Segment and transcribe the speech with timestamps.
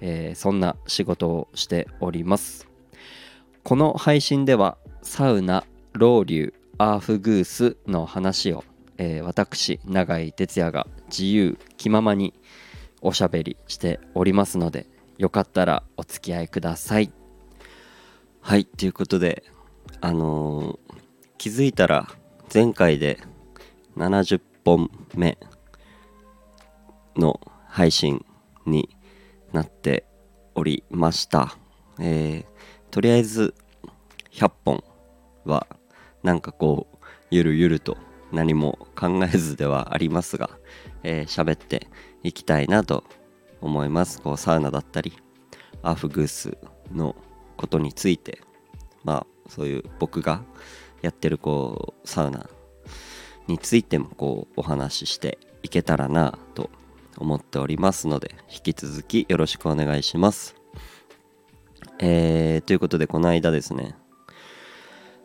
[0.00, 2.68] えー、そんな仕事をしております。
[3.62, 8.64] この配信ではサウナロウリュアーフグースの話を、
[8.98, 12.34] えー、私永井哲也が自由気ままに
[13.00, 14.86] おしゃべりしておりますので
[15.18, 17.12] よかったらお付き合いください。
[18.40, 19.42] はいということで
[20.00, 20.94] あのー、
[21.38, 22.08] 気づいたら
[22.52, 23.18] 前回で
[23.96, 25.38] 70本目
[27.16, 28.24] の配信
[28.66, 28.95] に
[29.52, 30.06] なって
[30.54, 31.56] おりました。
[31.98, 33.54] えー、とりあえず
[34.32, 34.84] 100本
[35.44, 35.66] は
[36.22, 37.96] なんかこうゆるゆると
[38.32, 40.50] 何も考えずではありますが
[41.02, 41.88] 喋、えー、って
[42.22, 43.04] いきたいなと
[43.60, 45.12] 思いますこうサウナだったり
[45.82, 46.58] アフグース
[46.92, 47.16] の
[47.56, 48.40] ことについて
[49.04, 50.42] まあそういう僕が
[51.02, 52.48] やってるこうサウナ
[53.46, 56.70] についてもこうお話ししていけたらなと
[57.20, 60.56] 思っておりますので引き続きよろしくお願いします。
[61.98, 63.94] えー、ということでこの間ですね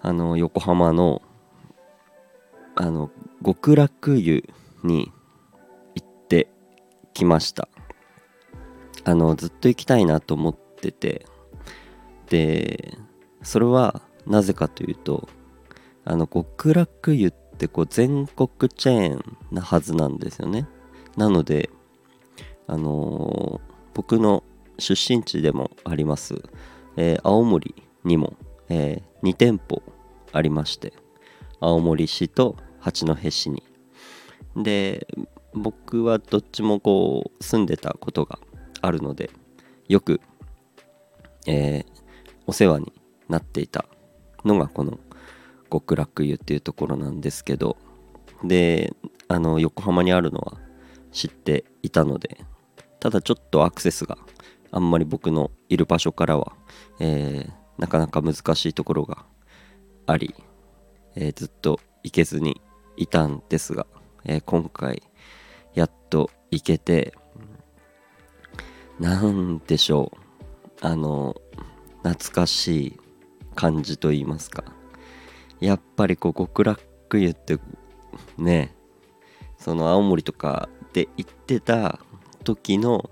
[0.00, 1.22] あの横浜の
[2.74, 3.10] あの
[3.44, 4.44] 極楽湯
[4.82, 5.12] に
[5.94, 6.48] 行って
[7.12, 7.68] きました
[9.04, 11.26] あのずっと行きたいなと思ってて
[12.30, 12.96] で
[13.42, 15.28] それはなぜかというと
[16.04, 20.66] あの極楽湯ってこう全国チェーンなはずなんですよね
[21.16, 21.70] なので
[22.66, 24.42] あのー、僕の
[24.78, 26.42] 出身地でもあります、
[26.96, 27.74] えー、青森
[28.04, 28.36] にも、
[28.68, 29.82] えー、2店舗
[30.32, 30.92] ありまして
[31.60, 33.62] 青森市と八戸市に。
[34.56, 35.06] で
[35.54, 38.38] 僕はどっちもこう住んでたことが
[38.80, 39.30] あるので
[39.88, 40.20] よく、
[41.46, 41.86] えー、
[42.46, 42.92] お世話に
[43.28, 43.86] なっていた
[44.44, 44.98] のがこの
[45.70, 47.76] 極楽湯っていうところなんですけど
[48.44, 48.92] で
[49.28, 50.58] あの横浜にあるのは
[51.12, 52.38] 知っていたので
[53.00, 54.18] ただちょっとアクセスが
[54.70, 56.52] あんまり僕のいる場所からは、
[56.98, 59.24] えー、なかなか難しいところが
[60.06, 60.34] あり、
[61.14, 62.60] えー、ずっと行けずに
[62.96, 63.86] いたんですが、
[64.24, 65.02] えー、今回
[65.74, 67.14] やっと行けて
[68.98, 71.36] なんでしょうあの
[72.02, 73.00] 懐かしい
[73.54, 74.64] 感じと言いますか
[75.60, 76.80] やっぱりこう極楽
[77.14, 77.58] 湯って
[78.38, 78.74] ね
[79.58, 81.98] その青森とかで行ってた
[82.44, 83.10] 時の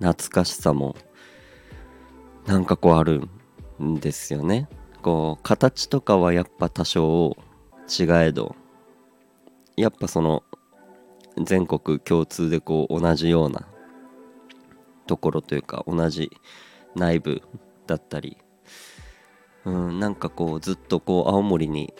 [0.00, 0.96] 懐かしさも
[2.46, 3.22] なんかこうある
[3.82, 4.68] んですよね。
[5.02, 7.36] こう形とかはやっぱ多少
[7.88, 8.54] 違えど
[9.76, 10.42] やっぱその
[11.42, 13.66] 全国共通でこう同じような
[15.06, 16.30] ところというか同じ
[16.94, 17.42] 内部
[17.86, 18.36] だったり
[19.64, 21.94] うんなんかこうずっとこう青森に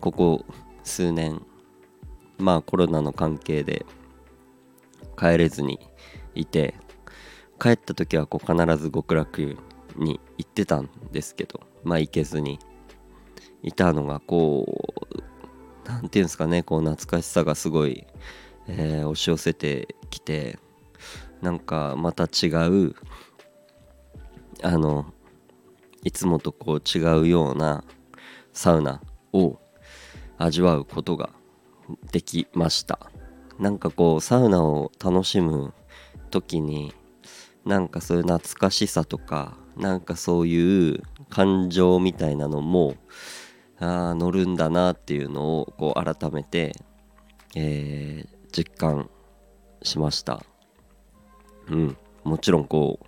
[0.00, 0.44] ここ
[0.82, 1.46] 数年
[2.38, 3.84] まあコロナの関係で
[5.18, 5.78] 帰れずに
[6.34, 6.74] いて
[7.60, 9.56] 帰った時はこう必ず極楽
[9.96, 12.58] に行ってたんですけどまあ行けずに
[13.62, 14.66] いたのがこ
[15.10, 15.22] う
[15.84, 18.06] 何て言うんですかねこう懐かしさがすごい、
[18.66, 20.58] えー、押し寄せてきて
[21.40, 22.94] なんかまた違う
[24.62, 25.12] あの
[26.04, 27.84] いつもとこう違うような
[28.52, 29.00] サウナ
[29.32, 29.58] を
[30.38, 31.30] 味わうことが
[32.10, 32.98] できました。
[33.58, 35.72] なんかこうサウナを楽しむ
[36.30, 36.94] 時に
[37.64, 42.96] なんかそういう懐かしさとかなんかそういう感情みたいなのも
[43.78, 46.72] あ乗るんだなっていうのをこう改めて、
[47.54, 49.10] えー、実感
[49.82, 50.42] しました。
[51.68, 51.96] うん。
[52.24, 53.00] もちろんこ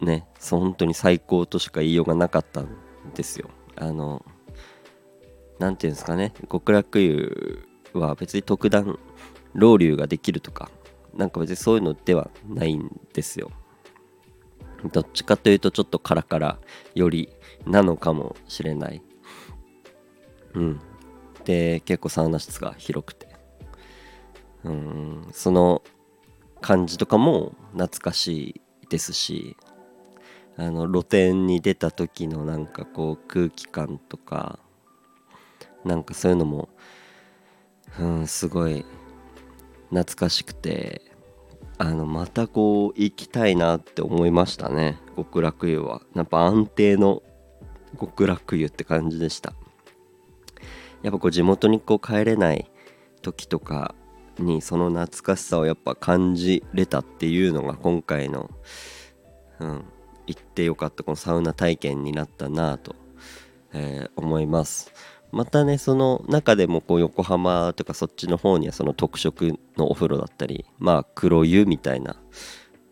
[0.00, 2.68] うね本当に最高としか言いようがなかったん
[3.14, 3.50] ですよ。
[3.76, 4.24] あの
[5.58, 6.32] 何て言うんですかね。
[6.50, 8.98] 極楽湯は別に特段
[9.54, 10.70] ロウリュができるとか
[11.14, 13.50] なんか別にそういうのではないんですよ。
[14.92, 16.58] どっちかというとちょっとカラカラ
[16.94, 17.28] より
[17.66, 19.02] なのかもしれない。
[20.54, 20.80] うん。
[21.44, 23.28] で結構サウナ室が広くて。
[24.64, 25.28] うん。
[25.32, 25.82] その
[26.60, 29.56] 感じとかも懐かしいですし
[30.56, 34.58] あの露店に出た時のなんかこう空気感とか
[35.84, 36.68] なんかそういうのも
[37.98, 38.84] うんすごい
[39.90, 41.02] 懐かしくて
[41.78, 44.98] あのまたこう行きたいなって思いましたね。
[45.16, 46.02] 極楽湯は。
[46.14, 47.22] やっぱ安定の
[47.98, 49.54] 極楽湯って感じでした。
[51.02, 52.68] やっぱこう地元にこう帰れない
[53.22, 53.94] 時とか
[54.38, 58.50] にその懐かしさをやっぱ感じれたっていうのが今回の、
[59.60, 59.84] うん、
[60.26, 62.96] 行ってよかったこのサウナ体験になったなと、
[63.72, 64.92] えー、思います。
[65.30, 72.16] またねその中でもこう横浜とかそっちの方にはその特色のお風呂だったりまあ黒湯みたいな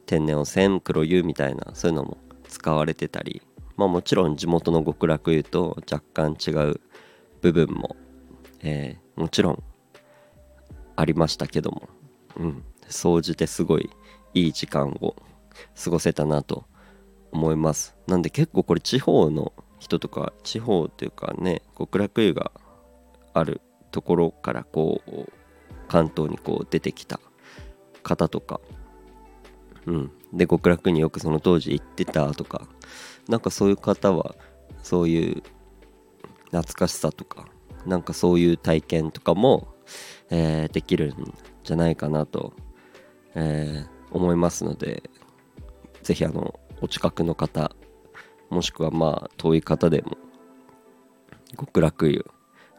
[0.07, 2.19] 天然温泉黒湯みたいなそういうのも
[2.49, 3.43] 使われてたり
[3.77, 6.81] まあもちろん地元の極楽湯と若干違う
[7.41, 7.97] 部分も、
[8.63, 9.63] えー、もちろん
[10.95, 11.89] ありましたけども
[12.37, 13.91] うん総じてすごい
[14.35, 15.17] いい時間を
[15.83, 16.67] 過ごせたなと
[17.33, 17.97] 思います。
[18.07, 22.51] なんで結構これ地方の人とか地方というかね極楽湯が
[23.35, 25.27] あるところからこう
[25.89, 27.21] 関東にこう出てきた
[28.03, 28.61] 方とか。
[29.87, 30.11] うん。
[30.33, 32.67] で極楽によくその当時行ってたとか。
[33.29, 34.35] なんかそういう方は
[34.83, 35.43] そういう
[36.47, 37.47] 懐かしさとか
[37.85, 39.69] なんかそういう体験とかも、
[40.31, 41.35] えー、できるん
[41.65, 42.53] じゃないかなと、
[43.35, 45.11] えー、思いますので
[46.03, 47.73] 是非あのお近くの方
[48.51, 50.17] もしくはまあ遠い方でも
[51.59, 52.25] 極楽湯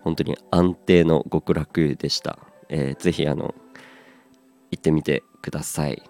[0.02, 3.54] 本当に安定の極楽湯でした、えー、ぜひあの
[4.72, 6.02] 行ってみてください。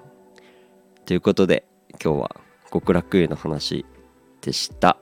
[1.05, 1.65] ということで
[2.03, 2.35] 今日は
[2.71, 3.85] 極楽湯の話
[4.41, 4.97] でした。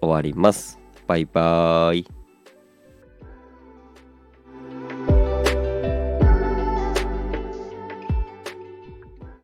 [0.00, 0.78] 終わります。
[1.06, 2.15] バイバーイ。